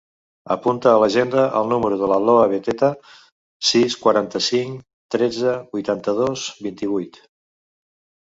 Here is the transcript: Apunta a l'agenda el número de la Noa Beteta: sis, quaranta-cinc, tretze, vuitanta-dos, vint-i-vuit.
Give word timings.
Apunta 0.53 0.91
a 0.91 0.99
l'agenda 1.01 1.41
el 1.59 1.67
número 1.73 1.97
de 2.03 2.07
la 2.11 2.15
Noa 2.29 2.47
Beteta: 2.53 2.89
sis, 3.71 3.97
quaranta-cinc, 4.05 4.81
tretze, 5.17 5.53
vuitanta-dos, 5.77 6.47
vint-i-vuit. 6.69 7.21